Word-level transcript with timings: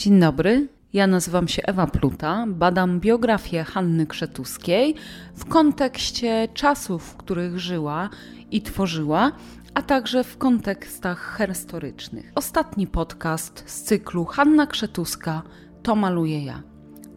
Dzień 0.00 0.20
dobry. 0.20 0.68
Ja 0.92 1.06
nazywam 1.06 1.48
się 1.48 1.62
Ewa 1.62 1.86
Pluta, 1.86 2.44
badam 2.48 3.00
biografię 3.00 3.64
Hanny 3.64 4.06
Krzetuskiej 4.06 4.94
w 5.34 5.44
kontekście 5.44 6.48
czasów, 6.54 7.02
w 7.04 7.16
których 7.16 7.58
żyła 7.58 8.10
i 8.50 8.62
tworzyła, 8.62 9.32
a 9.74 9.82
także 9.82 10.24
w 10.24 10.38
kontekstach 10.38 11.38
historycznych. 11.48 12.32
Ostatni 12.34 12.86
podcast 12.86 13.64
z 13.66 13.82
cyklu 13.82 14.24
Hanna 14.24 14.66
Krzetuska 14.66 15.42
to 15.82 15.96
maluję 15.96 16.44
ja. 16.44 16.62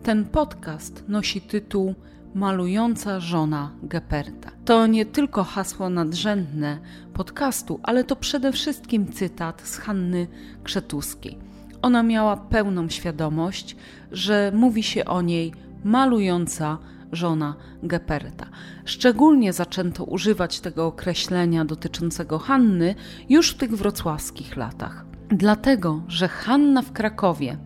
Ten 0.04 0.26
podcast 0.26 1.04
nosi 1.08 1.42
tytuł 1.42 1.96
Malująca 2.36 3.20
żona 3.20 3.72
Geperta. 3.84 4.52
To 4.66 4.88
nie 4.88 5.06
tylko 5.06 5.44
hasło 5.44 5.90
nadrzędne 5.90 6.80
podcastu, 7.14 7.80
ale 7.84 8.04
to 8.04 8.16
przede 8.16 8.52
wszystkim 8.52 9.12
cytat 9.12 9.62
z 9.62 9.78
Hanny 9.78 10.28
Krzetuskiej. 10.64 11.53
Ona 11.84 12.04
miała 12.04 12.38
pełną 12.38 12.90
świadomość, 12.90 13.76
że 14.12 14.52
mówi 14.56 14.84
się 14.84 15.06
o 15.06 15.22
niej 15.22 15.54
malująca 15.84 16.78
żona 17.12 17.56
Geperta. 17.84 18.46
Szczególnie 18.86 19.54
zaczęto 19.54 20.04
używać 20.04 20.60
tego 20.60 20.86
określenia 20.86 21.66
dotyczącego 21.66 22.40
Hanny 22.40 22.96
już 23.30 23.52
w 23.52 23.58
tych 23.58 23.76
wrocławskich 23.76 24.58
latach. 24.58 25.06
Dlatego, 25.30 26.02
że 26.08 26.28
Hanna 26.28 26.82
w 26.82 26.92
Krakowie 26.92 27.58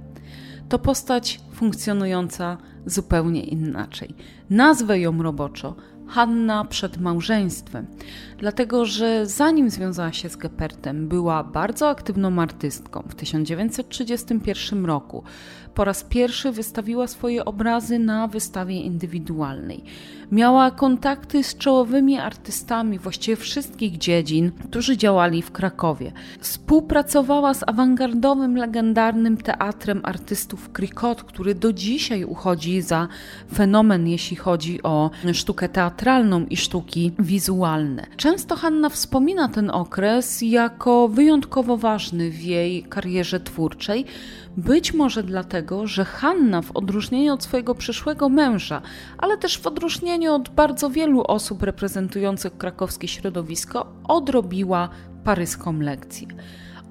to 0.69 0.79
postać 0.79 1.39
funkcjonująca 1.53 2.57
zupełnie 2.85 3.43
inaczej. 3.43 4.15
Nazwę 4.49 4.99
ją 4.99 5.23
roboczo 5.23 5.75
Hanna 6.07 6.65
przed 6.65 6.97
małżeństwem, 6.97 7.87
dlatego 8.37 8.85
że 8.85 9.25
zanim 9.25 9.69
związała 9.69 10.13
się 10.13 10.29
z 10.29 10.35
Gepertem, 10.35 11.07
była 11.07 11.43
bardzo 11.43 11.89
aktywną 11.89 12.41
artystką. 12.41 13.03
W 13.09 13.15
1931 13.15 14.85
roku 14.85 15.23
po 15.73 15.83
raz 15.83 16.03
pierwszy 16.03 16.51
wystawiła 16.51 17.07
swoje 17.07 17.45
obrazy 17.45 17.99
na 17.99 18.27
wystawie 18.27 18.81
indywidualnej. 18.81 19.83
Miała 20.31 20.71
kontakty 20.71 21.43
z 21.43 21.57
czołowymi 21.57 22.17
artystami 22.17 22.99
właściwie 22.99 23.37
wszystkich 23.37 23.97
dziedzin, 23.97 24.51
którzy 24.51 24.97
działali 24.97 25.41
w 25.41 25.51
Krakowie. 25.51 26.11
Współpracowała 26.39 27.53
z 27.53 27.63
awangardowym, 27.67 28.57
legendarnym 28.57 29.37
teatrem 29.37 30.01
artystów 30.03 30.71
Krikot, 30.71 31.23
który 31.23 31.55
do 31.55 31.73
dzisiaj 31.73 32.23
uchodzi 32.23 32.81
za 32.81 33.07
fenomen, 33.53 34.07
jeśli 34.07 34.37
chodzi 34.37 34.83
o 34.83 35.11
sztukę 35.33 35.69
teatralną 35.69 35.96
i 36.49 36.57
sztuki 36.57 37.11
wizualne. 37.19 38.07
Często 38.17 38.55
Hanna 38.55 38.89
wspomina 38.89 39.47
ten 39.47 39.69
okres 39.69 40.41
jako 40.41 41.07
wyjątkowo 41.07 41.77
ważny 41.77 42.31
w 42.31 42.43
jej 42.43 42.83
karierze 42.83 43.39
twórczej, 43.39 44.05
być 44.57 44.93
może 44.93 45.23
dlatego, 45.23 45.87
że 45.87 46.05
Hanna, 46.05 46.61
w 46.61 46.71
odróżnieniu 46.71 47.33
od 47.33 47.43
swojego 47.43 47.75
przyszłego 47.75 48.29
męża, 48.29 48.81
ale 49.17 49.37
też 49.37 49.57
w 49.57 49.67
odróżnieniu 49.67 50.33
od 50.33 50.49
bardzo 50.49 50.89
wielu 50.89 51.23
osób 51.27 51.63
reprezentujących 51.63 52.57
krakowskie 52.57 53.07
środowisko, 53.07 53.93
odrobiła 54.03 54.89
paryską 55.23 55.79
lekcję. 55.79 56.27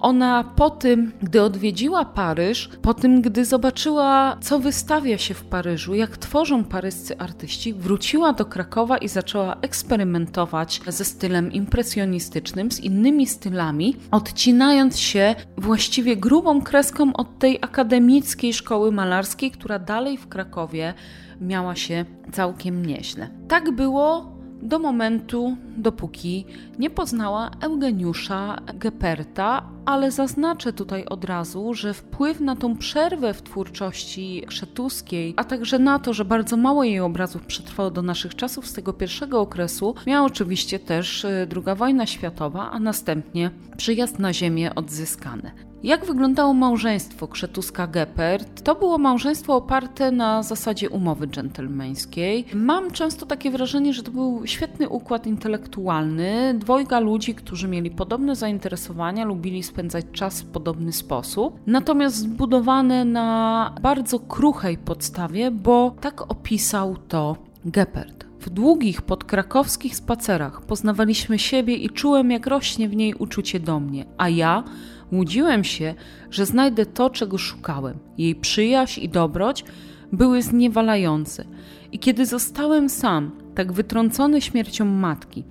Ona 0.01 0.45
po 0.57 0.71
tym, 0.71 1.13
gdy 1.23 1.43
odwiedziła 1.43 2.05
Paryż, 2.05 2.71
po 2.83 2.95
tym, 2.95 3.23
gdy 3.23 3.45
zobaczyła, 3.45 4.37
co 4.41 4.59
wystawia 4.59 5.19
się 5.19 5.35
w 5.35 5.45
Paryżu, 5.45 5.95
jak 5.95 6.17
tworzą 6.17 6.65
paryscy 6.65 7.19
artyści, 7.19 7.75
wróciła 7.75 8.33
do 8.33 8.45
Krakowa 8.45 8.99
i 8.99 9.09
zaczęła 9.09 9.57
eksperymentować 9.61 10.81
ze 10.87 11.05
stylem 11.05 11.53
impresjonistycznym, 11.53 12.71
z 12.71 12.81
innymi 12.81 13.27
stylami, 13.27 13.97
odcinając 14.11 14.99
się 14.99 15.35
właściwie 15.57 16.17
grubą 16.17 16.63
kreską 16.63 17.13
od 17.13 17.39
tej 17.39 17.59
akademickiej 17.61 18.55
szkoły 18.55 18.93
malarskiej, 18.93 19.51
która 19.51 19.79
dalej 19.79 20.17
w 20.17 20.29
Krakowie 20.29 20.95
miała 21.41 21.75
się 21.75 22.05
całkiem 22.33 22.87
nieźle. 22.87 23.29
Tak 23.49 23.71
było 23.71 24.36
do 24.67 24.79
momentu, 24.79 25.57
dopóki 25.77 26.45
nie 26.79 26.91
poznała 26.91 27.51
Eugeniusza 27.61 28.59
Geperta, 28.75 29.63
ale 29.85 30.11
zaznaczę 30.11 30.73
tutaj 30.73 31.05
od 31.05 31.25
razu, 31.25 31.75
że 31.75 31.95
wpływ 31.95 32.41
na 32.41 32.57
tą 32.57 32.77
przerwę 32.77 33.35
w 33.35 33.43
twórczości 33.43 34.43
Krzetuskiej, 34.47 35.35
a 35.37 35.45
także 35.45 35.79
na 35.79 35.99
to, 35.99 36.13
że 36.13 36.25
bardzo 36.25 36.57
mało 36.57 36.85
jej 36.85 37.01
obrazów 37.01 37.47
przetrwało 37.47 37.91
do 37.91 38.03
naszych 38.03 38.35
czasów 38.35 38.67
z 38.67 38.73
tego 38.73 38.93
pierwszego 38.93 39.41
okresu, 39.41 39.95
miała 40.07 40.27
oczywiście 40.27 40.79
też 40.79 41.27
II 41.27 41.77
wojna 41.77 42.07
światowa, 42.07 42.71
a 42.71 42.79
następnie 42.81 43.51
przyjazd 43.77 44.19
na 44.19 44.33
ziemię 44.33 44.75
odzyskane. 44.75 45.51
Jak 45.87 46.05
wyglądało 46.05 46.55
małżeństwo 46.55 47.27
Krzetuska-Geppert? 47.27 48.63
To 48.63 48.75
było 48.75 48.99
małżeństwo 48.99 49.57
oparte 49.57 50.11
na 50.11 50.43
zasadzie 50.43 50.91
umowy 50.91 51.27
dżentelmeńskiej. 51.27 52.45
Mam 52.55 52.91
często 52.91 53.27
takie 53.27 53.51
wrażenie, 53.51 53.93
że 53.93 54.03
to 54.03 54.11
był 54.11 54.43
świetny 54.45 54.89
układ 54.89 55.27
intelektualny. 55.27 56.55
Dwojga 56.59 57.01
ludzi, 57.01 57.35
którzy 57.35 57.69
mieli 57.69 57.91
podobne 57.91 58.37
zainteresowania, 58.37 59.25
lubili 59.25 59.63
spędzać 59.63 60.05
czas 60.13 60.43
w 60.43 60.47
podobny 60.47 60.93
sposób, 60.93 61.61
natomiast 61.67 62.17
zbudowane 62.17 63.05
na 63.05 63.75
bardzo 63.83 64.19
kruchej 64.19 64.79
podstawie, 64.79 65.51
bo 65.51 65.95
tak 66.01 66.31
opisał 66.31 66.97
to 67.09 67.37
Geppert. 67.65 68.27
W 68.41 68.51
długich 68.51 69.03
podkrakowskich 69.03 69.97
spacerach 69.97 70.63
poznawaliśmy 70.63 71.39
siebie 71.39 71.75
i 71.75 71.91
czułem, 71.91 72.31
jak 72.31 72.47
rośnie 72.47 72.89
w 72.89 72.97
niej 72.97 73.15
uczucie 73.15 73.61
do 73.61 73.81
mnie, 73.81 74.05
a 74.19 74.29
ja 74.29 74.65
łudziłem 75.13 75.65
się, 75.65 75.95
że 76.31 76.47
znajdę 76.47 76.87
to, 76.87 77.11
czego 77.11 77.39
szukałem. 77.39 77.99
Jej 78.19 78.35
przyjaźń 78.35 79.01
i 79.01 79.09
dobroć 79.09 79.65
były 80.13 80.43
zniewalające. 80.43 81.45
I 81.93 81.99
kiedy 81.99 82.27
zostałem 82.27 82.89
sam, 82.89 83.31
tak 83.55 83.73
wytrącony 83.73 84.41
śmiercią 84.41 84.85
matki, 84.85 85.45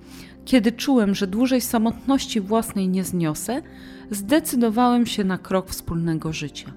kiedy 0.44 0.72
czułem, 0.72 1.14
że 1.14 1.26
dłużej 1.26 1.60
samotności 1.60 2.40
własnej 2.40 2.88
nie 2.88 3.04
zniosę, 3.04 3.62
zdecydowałem 4.10 5.06
się 5.06 5.24
na 5.24 5.38
krok 5.38 5.70
wspólnego 5.70 6.32
życia. 6.32 6.72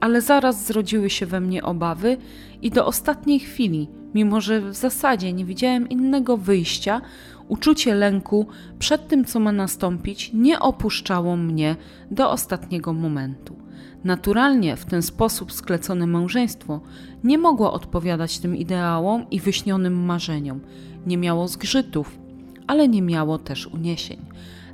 Ale 0.00 0.20
zaraz 0.20 0.66
zrodziły 0.66 1.10
się 1.10 1.26
we 1.26 1.40
mnie 1.40 1.62
obawy 1.62 2.16
i 2.62 2.70
do 2.70 2.86
ostatniej 2.86 3.40
chwili, 3.40 3.88
mimo 4.14 4.40
że 4.40 4.60
w 4.60 4.74
zasadzie 4.74 5.32
nie 5.32 5.44
widziałem 5.44 5.88
innego 5.88 6.36
wyjścia, 6.36 7.00
uczucie 7.48 7.94
lęku 7.94 8.46
przed 8.78 9.08
tym, 9.08 9.24
co 9.24 9.40
ma 9.40 9.52
nastąpić, 9.52 10.30
nie 10.34 10.60
opuszczało 10.60 11.36
mnie 11.36 11.76
do 12.10 12.30
ostatniego 12.30 12.92
momentu. 12.92 13.56
Naturalnie 14.04 14.76
w 14.76 14.84
ten 14.84 15.02
sposób 15.02 15.52
sklecone 15.52 16.06
małżeństwo 16.06 16.80
nie 17.24 17.38
mogło 17.38 17.72
odpowiadać 17.72 18.38
tym 18.38 18.56
ideałom 18.56 19.30
i 19.30 19.40
wyśnionym 19.40 20.04
marzeniom. 20.04 20.60
Nie 21.06 21.16
miało 21.18 21.48
zgrzytów, 21.48 22.18
ale 22.66 22.88
nie 22.88 23.02
miało 23.02 23.38
też 23.38 23.66
uniesień. 23.66 24.18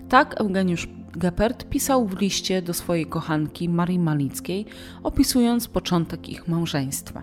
Tak 0.08 0.40
Eugeniusz 0.40 0.88
Geppert 1.12 1.68
pisał 1.68 2.06
w 2.06 2.20
liście 2.20 2.62
do 2.62 2.74
swojej 2.74 3.06
kochanki 3.06 3.68
Marii 3.68 3.98
Malickiej, 3.98 4.66
opisując 5.02 5.68
początek 5.68 6.28
ich 6.28 6.48
małżeństwa. 6.48 7.22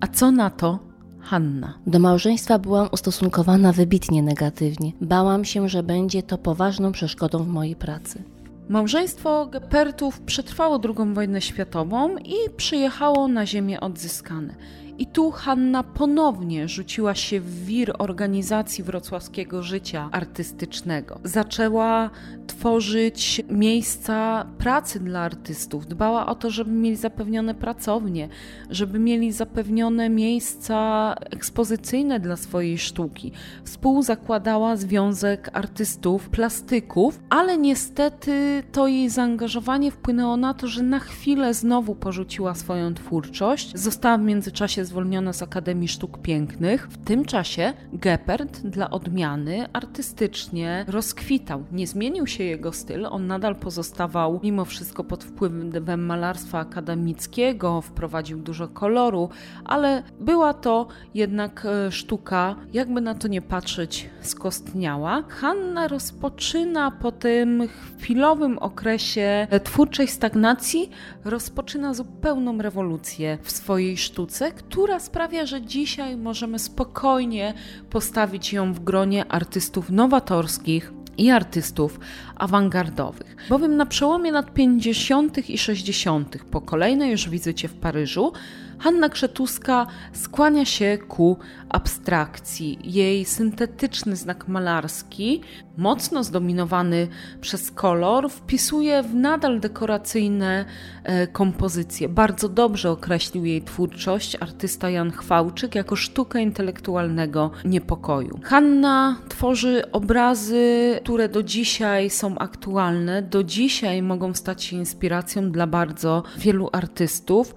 A 0.00 0.06
co 0.06 0.30
na 0.30 0.50
to 0.50 0.93
Hanna. 1.24 1.74
Do 1.86 1.98
małżeństwa 1.98 2.58
byłam 2.58 2.88
ustosunkowana 2.92 3.72
wybitnie 3.72 4.22
negatywnie. 4.22 4.92
Bałam 5.00 5.44
się, 5.44 5.68
że 5.68 5.82
będzie 5.82 6.22
to 6.22 6.38
poważną 6.38 6.92
przeszkodą 6.92 7.38
w 7.44 7.48
mojej 7.48 7.76
pracy. 7.76 8.22
Małżeństwo 8.68 9.46
Gepertów 9.46 10.20
przetrwało 10.20 10.80
II 10.84 11.14
wojnę 11.14 11.40
światową 11.40 12.16
i 12.18 12.34
przyjechało 12.56 13.28
na 13.28 13.46
ziemię 13.46 13.80
odzyskane. 13.80 14.54
I 14.98 15.06
tu 15.06 15.30
Hanna 15.30 15.82
ponownie 15.82 16.68
rzuciła 16.68 17.14
się 17.14 17.40
w 17.40 17.64
wir 17.64 17.94
organizacji 17.98 18.84
wrocławskiego 18.84 19.62
życia 19.62 20.08
artystycznego. 20.12 21.20
Zaczęła 21.24 22.10
tworzyć 22.46 23.42
miejsca 23.48 24.46
pracy 24.58 25.00
dla 25.00 25.20
artystów, 25.20 25.86
dbała 25.86 26.26
o 26.26 26.34
to, 26.34 26.50
żeby 26.50 26.70
mieli 26.70 26.96
zapewnione 26.96 27.54
pracownie, 27.54 28.28
żeby 28.70 28.98
mieli 28.98 29.32
zapewnione 29.32 30.08
miejsca 30.08 31.14
ekspozycyjne 31.30 32.20
dla 32.20 32.36
swojej 32.36 32.78
sztuki. 32.78 33.32
Współzakładała 33.64 34.76
Związek 34.76 35.50
Artystów 35.52 36.28
Plastyków, 36.28 37.20
ale 37.30 37.58
niestety 37.58 38.62
to 38.72 38.86
jej 38.86 39.10
zaangażowanie 39.10 39.90
wpłynęło 39.90 40.36
na 40.36 40.54
to, 40.54 40.66
że 40.66 40.82
na 40.82 40.98
chwilę 40.98 41.54
znowu 41.54 41.94
porzuciła 41.94 42.54
swoją 42.54 42.94
twórczość. 42.94 43.72
Została 43.78 44.18
w 44.18 44.22
międzyczasie 44.22 44.83
czasie 44.84 44.90
zwolniona 44.90 45.32
z 45.32 45.42
Akademii 45.42 45.88
Sztuk 45.88 46.18
Pięknych. 46.18 46.88
W 46.88 47.04
tym 47.04 47.24
czasie 47.24 47.72
Geppert 47.92 48.60
dla 48.60 48.90
odmiany 48.90 49.68
artystycznie 49.72 50.84
rozkwitał. 50.88 51.64
Nie 51.72 51.86
zmienił 51.86 52.26
się 52.26 52.44
jego 52.44 52.72
styl, 52.72 53.06
on 53.06 53.26
nadal 53.26 53.56
pozostawał 53.56 54.40
mimo 54.42 54.64
wszystko 54.64 55.04
pod 55.04 55.24
wpływem 55.24 56.06
malarstwa 56.06 56.58
akademickiego, 56.58 57.80
wprowadził 57.80 58.38
dużo 58.38 58.68
koloru, 58.68 59.28
ale 59.64 60.02
była 60.20 60.54
to 60.54 60.86
jednak 61.14 61.66
e, 61.66 61.92
sztuka, 61.92 62.56
jakby 62.72 63.00
na 63.00 63.14
to 63.14 63.28
nie 63.28 63.42
patrzeć, 63.42 64.10
skostniała. 64.20 65.22
Hanna 65.28 65.88
rozpoczyna 65.88 66.90
po 66.90 67.12
tym 67.12 67.68
chwilowym 67.98 68.58
okresie 68.58 69.46
twórczej 69.64 70.08
stagnacji, 70.08 70.90
rozpoczyna 71.24 71.94
zupełną 71.94 72.58
rewolucję 72.58 73.38
w 73.42 73.50
swojej 73.50 73.96
sztuce, 73.96 74.52
która 74.74 75.00
sprawia, 75.00 75.46
że 75.46 75.62
dzisiaj 75.62 76.16
możemy 76.16 76.58
spokojnie 76.58 77.54
postawić 77.90 78.52
ją 78.52 78.72
w 78.72 78.80
gronie 78.80 79.32
artystów 79.32 79.90
nowatorskich, 79.90 80.92
i 81.18 81.30
artystów 81.30 82.00
awangardowych. 82.36 83.36
Bowiem 83.48 83.76
na 83.76 83.86
przełomie 83.86 84.32
lat 84.32 84.54
50. 84.54 85.50
i 85.50 85.58
60., 85.58 86.38
po 86.50 86.60
kolejnej 86.60 87.10
już 87.10 87.28
wizycie 87.28 87.68
w 87.68 87.74
Paryżu, 87.74 88.32
Hanna 88.78 89.08
Krzetuska 89.08 89.86
skłania 90.12 90.64
się 90.64 90.98
ku 91.08 91.38
abstrakcji. 91.68 92.78
Jej 92.84 93.24
syntetyczny 93.24 94.16
znak 94.16 94.48
malarski, 94.48 95.40
mocno 95.76 96.24
zdominowany 96.24 97.08
przez 97.40 97.70
kolor, 97.70 98.30
wpisuje 98.30 99.02
w 99.02 99.14
nadal 99.14 99.60
dekoracyjne 99.60 100.64
e, 101.04 101.26
kompozycje. 101.26 102.08
Bardzo 102.08 102.48
dobrze 102.48 102.90
określił 102.90 103.44
jej 103.44 103.62
twórczość 103.62 104.36
artysta 104.40 104.90
Jan 104.90 105.10
Chwałczyk 105.10 105.74
jako 105.74 105.96
sztukę 105.96 106.42
intelektualnego 106.42 107.50
niepokoju. 107.64 108.40
Hanna 108.42 109.16
tworzy 109.28 109.90
obrazy, 109.92 111.00
które 111.04 111.28
do 111.28 111.42
dzisiaj 111.42 112.10
są 112.10 112.38
aktualne, 112.38 113.22
do 113.22 113.44
dzisiaj 113.44 114.02
mogą 114.02 114.34
stać 114.34 114.64
się 114.64 114.76
inspiracją 114.76 115.50
dla 115.50 115.66
bardzo 115.66 116.22
wielu 116.38 116.68
artystów. 116.72 117.54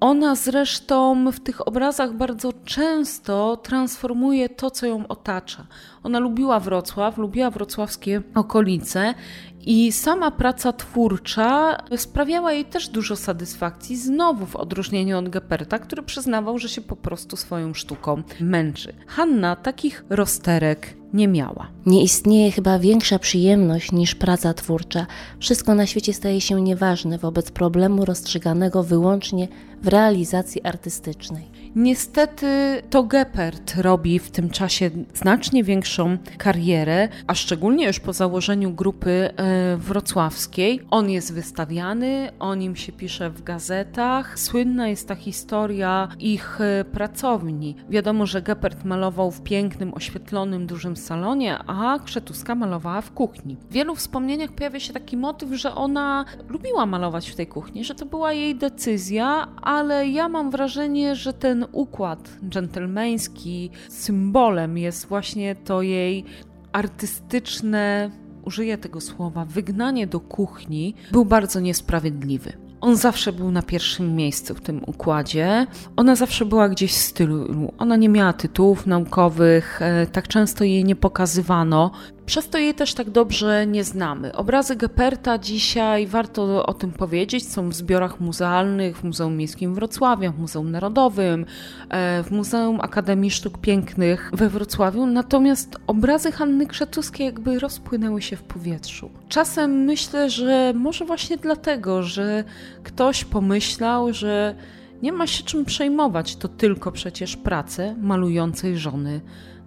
Ona 0.00 0.34
zresztą 0.34 1.30
w 1.32 1.40
tych 1.40 1.68
obrazach 1.68 2.12
bardzo 2.12 2.52
często 2.64 3.56
transformuje 3.56 4.48
to, 4.48 4.70
co 4.70 4.86
ją 4.86 5.06
otacza. 5.08 5.66
Ona 6.02 6.18
lubiła 6.18 6.60
Wrocław, 6.60 7.18
lubiła 7.18 7.50
wrocławskie 7.50 8.22
okolice 8.34 9.14
i 9.60 9.92
sama 9.92 10.30
praca 10.30 10.72
twórcza 10.72 11.76
sprawiała 11.96 12.52
jej 12.52 12.64
też 12.64 12.88
dużo 12.88 13.16
satysfakcji, 13.16 13.96
znowu 13.96 14.46
w 14.46 14.56
odróżnieniu 14.56 15.18
od 15.18 15.28
Geperta, 15.28 15.78
który 15.78 16.02
przyznawał, 16.02 16.58
że 16.58 16.68
się 16.68 16.80
po 16.80 16.96
prostu 16.96 17.36
swoją 17.36 17.74
sztuką 17.74 18.22
męczy. 18.40 18.92
Hanna 19.06 19.56
takich 19.56 20.04
rozterek 20.08 20.99
nie 21.12 21.28
miała. 21.28 21.68
Nie 21.86 22.02
istnieje 22.02 22.52
chyba 22.52 22.78
większa 22.78 23.18
przyjemność 23.18 23.92
niż 23.92 24.14
praca 24.14 24.54
twórcza. 24.54 25.06
Wszystko 25.38 25.74
na 25.74 25.86
świecie 25.86 26.14
staje 26.14 26.40
się 26.40 26.60
nieważne 26.60 27.18
wobec 27.18 27.50
problemu 27.50 28.04
rozstrzyganego 28.04 28.82
wyłącznie 28.82 29.48
w 29.82 29.88
realizacji 29.88 30.62
artystycznej. 30.62 31.49
Niestety 31.76 32.82
to 32.90 33.02
Geppert 33.02 33.74
robi 33.76 34.18
w 34.18 34.30
tym 34.30 34.50
czasie 34.50 34.90
znacznie 35.14 35.64
większą 35.64 36.18
karierę, 36.38 37.08
a 37.26 37.34
szczególnie 37.34 37.86
już 37.86 38.00
po 38.00 38.12
założeniu 38.12 38.70
grupy 38.70 39.10
e, 39.10 39.76
wrocławskiej. 39.76 40.80
On 40.90 41.10
jest 41.10 41.34
wystawiany, 41.34 42.28
o 42.38 42.54
nim 42.54 42.76
się 42.76 42.92
pisze 42.92 43.30
w 43.30 43.42
gazetach. 43.42 44.38
Słynna 44.38 44.88
jest 44.88 45.08
ta 45.08 45.14
historia 45.14 46.08
ich 46.18 46.60
e, 46.60 46.84
pracowni. 46.84 47.76
Wiadomo, 47.88 48.26
że 48.26 48.42
Geppert 48.42 48.84
malował 48.84 49.30
w 49.30 49.42
pięknym, 49.42 49.94
oświetlonym, 49.94 50.66
dużym 50.66 50.96
salonie, 50.96 51.58
a 51.66 51.98
Krzetuska 52.04 52.54
malowała 52.54 53.00
w 53.00 53.12
kuchni. 53.12 53.56
W 53.56 53.72
wielu 53.72 53.94
wspomnieniach 53.94 54.52
pojawia 54.52 54.80
się 54.80 54.92
taki 54.92 55.16
motyw, 55.16 55.50
że 55.52 55.74
ona 55.74 56.24
lubiła 56.48 56.86
malować 56.86 57.30
w 57.30 57.36
tej 57.36 57.46
kuchni, 57.46 57.84
że 57.84 57.94
to 57.94 58.06
była 58.06 58.32
jej 58.32 58.56
decyzja, 58.56 59.48
ale 59.62 60.08
ja 60.08 60.28
mam 60.28 60.50
wrażenie, 60.50 61.16
że 61.16 61.32
ten 61.32 61.59
ten 61.60 61.68
układ 61.72 62.30
dżentelmeński, 62.48 63.70
symbolem 63.88 64.78
jest 64.78 65.06
właśnie 65.06 65.54
to 65.54 65.82
jej 65.82 66.24
artystyczne, 66.72 68.10
użyję 68.44 68.78
tego 68.78 69.00
słowa, 69.00 69.44
wygnanie 69.44 70.06
do 70.06 70.20
kuchni, 70.20 70.94
był 71.12 71.24
bardzo 71.24 71.60
niesprawiedliwy. 71.60 72.52
On 72.80 72.96
zawsze 72.96 73.32
był 73.32 73.50
na 73.50 73.62
pierwszym 73.62 74.16
miejscu 74.16 74.54
w 74.54 74.60
tym 74.60 74.82
układzie. 74.86 75.66
Ona 75.96 76.16
zawsze 76.16 76.44
była 76.44 76.68
gdzieś 76.68 76.94
z 76.94 77.12
tyłu. 77.12 77.74
Ona 77.78 77.96
nie 77.96 78.08
miała 78.08 78.32
tytułów 78.32 78.86
naukowych, 78.86 79.82
e, 79.82 80.06
tak 80.06 80.28
często 80.28 80.64
jej 80.64 80.84
nie 80.84 80.96
pokazywano. 80.96 81.90
Przez 82.30 82.48
to 82.48 82.58
jej 82.58 82.74
też 82.74 82.94
tak 82.94 83.10
dobrze 83.10 83.66
nie 83.66 83.84
znamy. 83.84 84.32
Obrazy 84.36 84.76
Geperta 84.76 85.38
dzisiaj, 85.38 86.06
warto 86.06 86.66
o 86.66 86.74
tym 86.74 86.92
powiedzieć, 86.92 87.48
są 87.48 87.68
w 87.68 87.74
zbiorach 87.74 88.20
muzealnych 88.20 88.98
w 88.98 89.04
Muzeum 89.04 89.36
Miejskim 89.36 89.72
w 89.72 89.74
Wrocławiu, 89.74 90.32
w 90.32 90.38
Muzeum 90.38 90.70
Narodowym, 90.70 91.46
e, 91.88 92.22
w 92.22 92.30
Muzeum 92.30 92.80
Akademii 92.80 93.30
Sztuk 93.30 93.58
Pięknych 93.58 94.30
we 94.32 94.48
Wrocławiu, 94.48 95.06
natomiast 95.06 95.76
obrazy 95.86 96.32
Hanny 96.32 96.66
Krzetuskiej 96.66 97.26
jakby 97.26 97.58
rozpłynęły 97.58 98.22
się 98.22 98.36
w 98.36 98.42
powietrzu. 98.42 99.10
Czasem 99.28 99.70
myślę, 99.70 100.30
że 100.30 100.72
może 100.76 101.04
właśnie 101.04 101.36
dlatego, 101.36 102.02
że 102.02 102.44
ktoś 102.82 103.24
pomyślał, 103.24 104.12
że 104.12 104.54
nie 105.02 105.12
ma 105.12 105.26
się 105.26 105.44
czym 105.44 105.64
przejmować, 105.64 106.36
to 106.36 106.48
tylko 106.48 106.92
przecież 106.92 107.36
prace 107.36 107.96
malującej 108.00 108.78
żony 108.78 109.20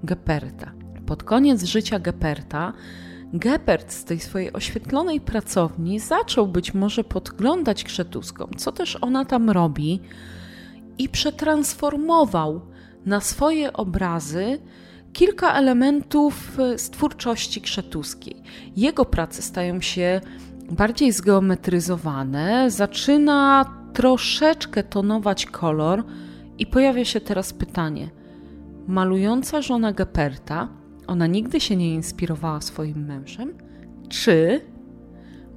Geperta. 0.03 0.71
Pod 1.05 1.23
koniec 1.23 1.63
życia 1.63 1.99
Geperta, 1.99 2.73
Gepert 3.33 3.91
z 3.91 4.03
tej 4.03 4.19
swojej 4.19 4.53
oświetlonej 4.53 5.21
pracowni 5.21 5.99
zaczął 5.99 6.47
być 6.47 6.73
może 6.73 7.03
podglądać 7.03 7.83
Krzetuską, 7.83 8.47
co 8.57 8.71
też 8.71 8.97
ona 9.01 9.25
tam 9.25 9.49
robi, 9.49 9.99
i 10.97 11.09
przetransformował 11.09 12.61
na 13.05 13.21
swoje 13.21 13.73
obrazy 13.73 14.59
kilka 15.13 15.53
elementów 15.53 16.57
z 16.77 16.89
twórczości 16.89 17.61
krzetuskiej. 17.61 18.43
Jego 18.75 19.05
prace 19.05 19.41
stają 19.41 19.81
się 19.81 20.21
bardziej 20.71 21.11
zgeometryzowane, 21.11 22.71
zaczyna 22.71 23.65
troszeczkę 23.93 24.83
tonować 24.83 25.45
kolor 25.45 26.03
i 26.57 26.65
pojawia 26.65 27.05
się 27.05 27.21
teraz 27.21 27.53
pytanie: 27.53 28.09
malująca 28.87 29.61
żona 29.61 29.93
Geperta 29.93 30.82
ona 31.07 31.27
nigdy 31.27 31.59
się 31.59 31.75
nie 31.75 31.93
inspirowała 31.93 32.61
swoim 32.61 33.05
mężem, 33.05 33.53
czy 34.09 34.61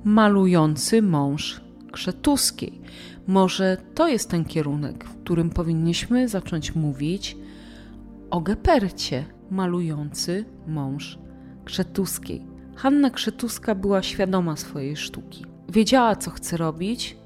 malujący 0.05 1.03
mąż 1.03 1.61
Krzetuskiej. 1.93 2.81
Może 3.27 3.77
to 3.95 4.09
jest 4.09 4.31
ten 4.31 4.45
kierunek, 4.45 5.05
w 5.05 5.17
którym 5.17 5.51
powinniśmy 5.51 6.29
zacząć 6.29 6.75
mówić 6.75 7.37
o 8.31 8.41
Gepercie, 8.41 9.25
malujący 9.51 10.45
mąż 10.67 11.19
Krzetuskiej. 11.65 12.47
Hanna 12.77 13.11
Krzetuska 13.11 13.75
była 13.75 14.03
świadoma 14.03 14.57
swojej 14.57 14.97
sztuki. 14.97 15.45
Wiedziała, 15.69 16.17
co 16.17 16.31
chce 16.31 16.57
robić, 16.57 17.17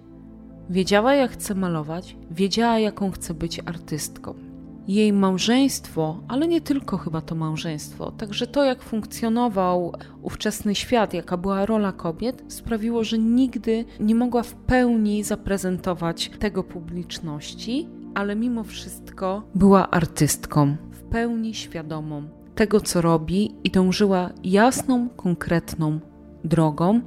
wiedziała, 0.71 1.15
jak 1.15 1.31
chce 1.31 1.55
malować, 1.55 2.17
wiedziała, 2.31 2.79
jaką 2.79 3.11
chce 3.11 3.35
być 3.35 3.61
artystką 3.67 4.50
jej 4.95 5.13
małżeństwo, 5.13 6.21
ale 6.29 6.49
nie 6.49 6.61
tylko 6.61 6.99
chyba 6.99 7.21
to 7.21 7.35
małżeństwo, 7.35 8.11
także 8.11 8.47
to, 8.47 8.65
jak 8.65 8.83
funkcjonował 8.83 9.93
ówczesny 10.23 10.75
świat, 10.75 11.15
jaka 11.15 11.37
była 11.37 11.67
rola 11.67 11.93
kobiet, 11.93 12.45
sprawiło, 12.49 13.05
że 13.05 13.19
nigdy 13.19 13.85
nie 14.01 14.15
mogła 14.15 14.43
w 14.43 14.55
pełni 14.55 15.23
zaprezentować 15.23 16.31
tego 16.39 16.65
publiczności, 16.65 17.89
ale 18.15 18.37
mimo 18.37 18.65
wszystko 18.65 19.43
była 19.55 19.91
artystką, 19.91 20.77
w 20.91 21.03
pełni 21.03 21.55
świadomą 21.55 22.29
tego, 22.55 22.81
co 22.81 23.01
robi 23.01 23.55
i 23.65 23.71
dążyła 23.71 24.31
jasną, 24.45 25.09
konkretną 25.09 26.01
drogą 26.45 27.01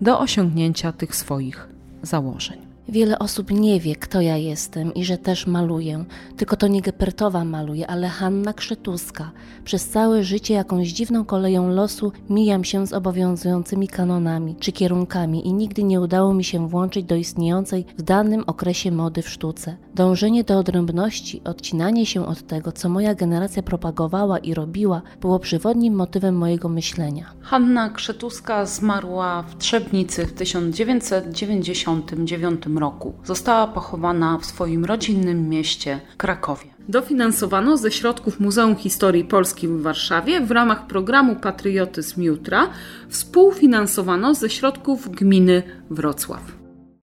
do 0.00 0.20
osiągnięcia 0.20 0.92
tych 0.92 1.16
swoich 1.16 1.68
założeń. 2.02 2.65
Wiele 2.88 3.18
osób 3.18 3.50
nie 3.50 3.80
wie, 3.80 3.96
kto 3.96 4.20
ja 4.20 4.36
jestem 4.36 4.94
i 4.94 5.04
że 5.04 5.18
też 5.18 5.46
maluję. 5.46 6.04
Tylko 6.36 6.56
to 6.56 6.66
nie 6.66 6.82
Gepertowa 6.82 7.44
maluje, 7.44 7.86
ale 7.86 8.08
Hanna 8.08 8.52
Krzetuska. 8.52 9.30
Przez 9.64 9.88
całe 9.88 10.24
życie 10.24 10.54
jakąś 10.54 10.88
dziwną 10.88 11.24
koleją 11.24 11.68
losu 11.68 12.12
mijam 12.30 12.64
się 12.64 12.86
z 12.86 12.92
obowiązującymi 12.92 13.88
kanonami 13.88 14.56
czy 14.60 14.72
kierunkami 14.72 15.46
i 15.46 15.52
nigdy 15.52 15.82
nie 15.82 16.00
udało 16.00 16.34
mi 16.34 16.44
się 16.44 16.68
włączyć 16.68 17.04
do 17.04 17.16
istniejącej 17.16 17.84
w 17.98 18.02
danym 18.02 18.44
okresie 18.46 18.92
mody 18.92 19.22
w 19.22 19.28
sztuce. 19.28 19.76
Dążenie 19.94 20.44
do 20.44 20.58
odrębności, 20.58 21.40
odcinanie 21.44 22.06
się 22.06 22.26
od 22.26 22.46
tego, 22.46 22.72
co 22.72 22.88
moja 22.88 23.14
generacja 23.14 23.62
propagowała 23.62 24.38
i 24.38 24.54
robiła, 24.54 25.02
było 25.20 25.38
przewodnim 25.38 25.94
motywem 25.94 26.36
mojego 26.36 26.68
myślenia. 26.68 27.32
Hanna 27.40 27.90
Krzetuska 27.90 28.66
zmarła 28.66 29.42
w 29.42 29.58
Trzebnicy 29.58 30.26
w 30.26 30.32
1999 30.32 32.66
roku. 32.78 33.14
Została 33.24 33.66
pochowana 33.66 34.38
w 34.38 34.46
swoim 34.46 34.84
rodzinnym 34.84 35.48
mieście 35.48 36.00
Krakowie. 36.16 36.66
Dofinansowano 36.88 37.76
ze 37.76 37.90
środków 37.90 38.40
Muzeum 38.40 38.76
Historii 38.76 39.24
Polski 39.24 39.68
w 39.68 39.82
Warszawie 39.82 40.40
w 40.40 40.50
ramach 40.50 40.86
programu 40.86 41.36
Patriotyzm 41.36 42.22
Jutra. 42.22 42.68
Współfinansowano 43.08 44.34
ze 44.34 44.50
środków 44.50 45.10
gminy 45.10 45.62
Wrocław. 45.90 46.65